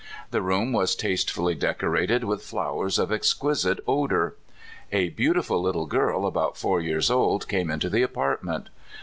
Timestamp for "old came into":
7.11-7.87